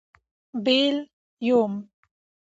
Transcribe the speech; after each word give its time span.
بېل. 0.63 0.97
√ 1.05 1.09
یوم 1.47 1.73